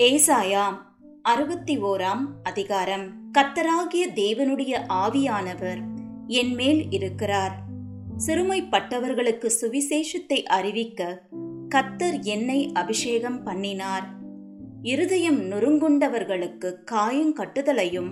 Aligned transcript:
ஏசாயா 0.00 0.78
அறுபத்தி 1.22 1.82
ஓராம் 1.82 2.20
அதிகாரம். 2.42 3.32
கத்தராகிய 3.38 4.06
தேவனுடைய 4.14 4.82
ஆவியானவர் 4.88 5.80
என் 6.26 6.54
மேல் 6.54 6.90
இருக்கிறார். 6.90 7.58
சிறுமைப்பட்டவர்களுக்கு 8.26 9.50
சுவிசேஷத்தை 9.60 10.42
அறிவிக்க 10.42 11.22
கத்தர் 11.74 12.22
என்னை 12.22 12.70
அபிஷேகம் 12.72 13.42
பண்ணினார். 13.42 14.08
இருதயம் 14.82 15.40
நொறுங்குண்டவர்களுக்கு 15.50 16.84
காயம் 16.84 17.36
கட்டுதலையும் 17.36 18.10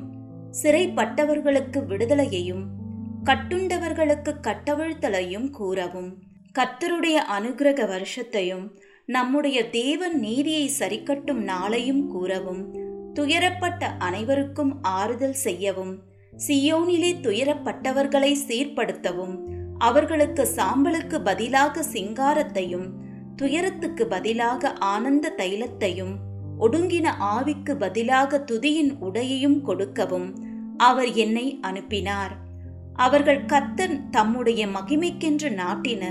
சிறைப்பட்டவர்களுக்கு 0.62 1.84
விடுதலையையும் 1.89 2.64
கட்டுண்டவர்களுக்கு 3.25 4.34
கட்டவிழ்த்தலையும் 4.43 5.50
கூறவும் 5.50 6.18
கத்தருடைய 6.59 7.18
அனுகிரக 7.39 7.86
வருஷத்தையும் 7.86 8.70
நம்முடைய 9.09 9.71
தேவன் 9.71 10.19
நீதியை 10.19 10.71
சரிக்கட்டும் 10.79 11.41
நாளையும் 11.43 12.07
கூறவும் 12.07 12.75
துயரப்பட்ட 13.15 13.97
அனைவருக்கும் 13.99 14.83
ஆறுதல் 14.83 15.33
செய்யவும் 15.33 16.03
சியோனிலே 16.49 17.13
துயரப்பட்டவர்களை 17.23 18.37
சீர்படுத்தவும் 18.49 19.39
அவர்களுக்கு 19.79 20.49
சாம்பலுக்கு 20.57 21.25
பதிலாக 21.25 21.85
சிங்காரத்தையும் 21.93 22.89
துயரத்துக்கு 23.37 24.07
பதிலாக 24.07 24.73
ஆனந்த 24.73 25.35
தைலத்தையும் 25.37 26.15
ஒடுங்கின 26.61 27.11
ஆவிக்கு 27.21 27.75
பதிலாக 27.79 28.45
துதியின் 28.47 28.93
உடையையும் 29.01 29.61
கொடுக்கவும் 29.63 30.29
அவர் 30.77 31.13
என்னை 31.13 31.59
அனுப்பினார். 31.61 32.37
அவர்கள் 32.95 33.45
கத்தன் 33.45 34.09
தம்முடைய 34.11 34.66
மகிமைக்கென்று 34.66 35.51
நாட்டின 35.55 36.05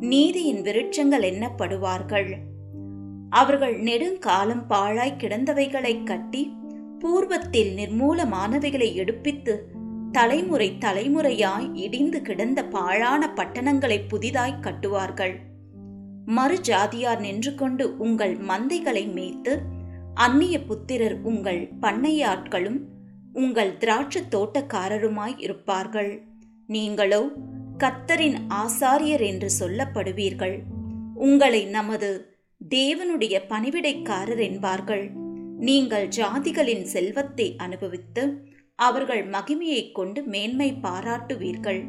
நீதியின் 0.00 0.62
விருட்சங்கள் 0.62 1.24
எண்ணப்படுவார்கள். 1.24 2.34
அவர்கள் 3.30 3.78
நெடுங்காலம் 3.78 4.66
பாழாய் 4.66 5.16
கிடந்தவைகளை 5.18 6.04
கட்டி 6.04 6.56
பூர்வத்தில் 6.98 7.74
நிர்மூலமானவைகளை 7.76 8.94
எடுப்பித்து 8.94 9.58
தலைமுறை 10.12 10.76
தலைமுறையாய் 10.80 11.74
இடிந்து 11.74 12.22
கிடந்த 12.22 12.64
பாழான 12.64 13.32
பட்டணங்களை 13.34 14.00
புதிதாய் 14.08 14.60
கட்டுவார்கள். 14.60 15.34
மறு 16.26 16.60
ஜாதியார் 16.60 17.20
நின்று 17.20 17.54
கொண்டு 17.54 17.96
உங்கள் 17.96 18.36
மந்தைகளை 18.36 19.12
மேய்த்து 19.12 19.58
அந்நிய 20.14 20.62
புத்திரர் 20.62 21.20
உங்கள் 21.22 21.72
பண்ணையாட்களும் 21.82 22.78
உங்கள் 23.32 23.76
திராட்சை 23.76 24.22
தோட்டக்காரருமாய் 24.30 25.34
இருப்பார்கள். 25.36 26.22
நீங்களோ 26.66 27.32
கத்தரின் 27.84 28.36
ஆசாரியர் 28.48 29.26
என்று 29.26 29.50
சொல்லப்படுவீர்கள். 29.60 30.62
உங்களை 31.14 31.64
நமது 31.64 32.36
தேவனுடைய 32.70 33.40
பணிவிடைக்காரர் 33.48 34.40
என்பார்கள். 34.40 35.10
நீங்கள் 35.58 36.08
ஜாதிகளின் 36.08 36.82
செல்வத்தை 36.82 37.56
அனுபவித்து 37.56 38.44
அவர்கள் 38.74 39.28
மகிமையைக் 39.28 39.92
கொண்டு 39.92 40.22
மேன்மை 40.22 40.72
பாராட்டுவீர்கள். 40.82 41.84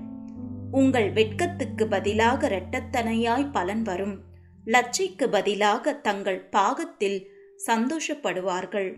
உங்கள் 0.71 1.11
வெட்கத்துக்கு 1.11 1.88
பதிலாக 1.88 2.49
இரட்டத்தனையாய் 2.49 3.51
பலன் 3.51 3.81
வரும். 3.81 4.19
லச்சைக்கு 4.66 5.27
பதிலாக 5.31 5.93
தங்கள் 5.93 6.41
பாகத்தில் 6.41 7.27
சந்தோஷப்படுவார்கள். 7.67 8.93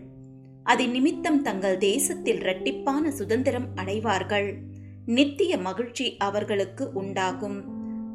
அதன் 0.64 0.90
நிமித்தம் 0.90 1.42
தங்கள் 1.42 1.78
தேசத்தில் 1.78 2.40
இரட்டிப்பான 2.40 3.08
சுதந்திரம் 3.08 3.68
அடைவார்கள். 3.74 4.76
நித்திய 5.08 5.58
மகிழ்ச்சி 5.58 6.16
அவர்களுக்கு 6.16 6.90
உண்டாகும். 6.92 7.58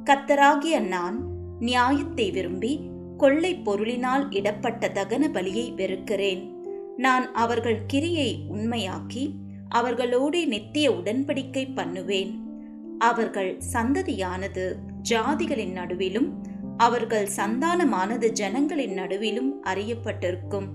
கத்தராகிய 0.05 0.80
நான் 0.80 1.17
நியாயத்தை 1.59 2.31
விரும்பி 2.31 2.73
கொள்ளை 3.17 3.61
பொருளினால் 3.66 4.25
இடப்பட்ட 4.30 4.91
தகன 4.94 5.27
பலியை 5.33 5.75
வெறுக்கிறேன். 5.75 6.41
நான் 6.97 7.33
அவர்கள் 7.33 7.80
கிரியை 7.88 8.45
உண்மையாக்கி 8.53 9.23
அவர்களோடு 9.69 10.47
நித்திய 10.47 10.91
உடன்படிக்கை 10.91 11.66
பண்ணுவேன். 11.75 12.31
அவர்கள் 13.00 13.62
சந்ததியானது 13.73 14.66
ஜாதிகளின் 15.09 15.73
நடுவிலும் 15.73 16.29
அவர்கள் 16.78 17.28
சந்தானமானது 17.35 18.28
ஜனங்களின் 18.29 18.96
நடுவிலும் 18.97 19.51
அறியப்பட்டிருக்கும். 19.63 20.67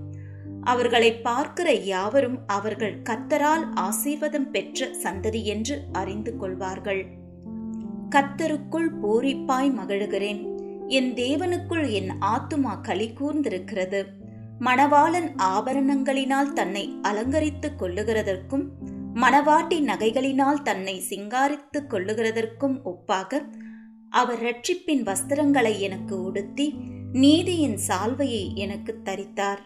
அவர்களை 0.71 1.09
பார்க்கிற 1.27 1.69
யாவரும் 1.93 2.37
அவர்கள் 2.47 2.95
கத்தரால் 3.09 3.65
ஆசீர்வாதம் 3.75 4.51
பெற்ற 4.51 4.87
சந்ததி 5.03 5.41
என்று 5.53 5.75
அறிந்து 5.91 6.31
கொள்வார்கள். 6.37 7.01
கத்தருக்குள் 8.15 8.89
பூரிப்பாய் 9.01 9.71
மகிழுகிறேன். 9.79 10.41
என் 10.87 11.11
தேவனுக்குள் 11.13 11.87
என் 11.91 12.11
ஆத்துமா 12.25 12.73
களி 12.81 13.07
கூர்ந்திருக்கிறது. 13.13 14.01
மணவாளன் 14.59 15.29
ஆபரணங்களினால் 15.49 16.53
தன்னை 16.53 16.85
அலங்கரித்துக் 17.01 17.77
கொள்ளுகிறதற்கும் 17.81 18.65
மணவாட்டி 19.15 19.77
நகைகளினால் 19.89 20.61
தன்னை 20.61 20.95
சிங்காரித்துக் 21.09 21.89
கொள்ளுகிறதற்கும் 21.89 22.75
ஒப்பாக 22.83 23.41
அவர் 24.09 24.41
ரட்சிப்பின் 24.43 25.03
வஸ்திரங்களை 25.09 25.73
எனக்கு 25.79 26.15
உடுத்தி 26.23 26.67
நீதியின் 27.13 27.77
சால்வையை 27.87 28.45
எனக்கு 28.55 28.93
தரித்தார். 29.05 29.61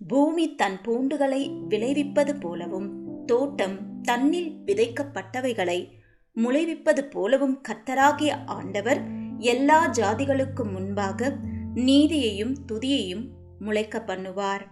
பூமி 0.00 0.54
தன் 0.54 0.78
பூண்டுகளை 0.82 1.42
விளைவிப்பது 1.68 2.32
போலவும் 2.40 2.88
தோட்டம் 3.26 3.76
தன்னில் 4.02 4.50
விதைக்கப்பட்டவைகளை 4.66 5.88
முளைவிப்பது 6.36 7.02
போலவும் 7.10 7.60
கத்தராகிய 7.68 8.32
ஆண்டவர் 8.46 9.00
எல்லா 9.38 9.78
ஜாதிகளுக்கும் 9.88 10.72
முன்பாக 10.72 11.32
நீதியையும் 11.74 12.54
துதியையும் 12.68 13.24
முளைக்க 13.58 14.02
பண்ணுவார். 14.06 14.64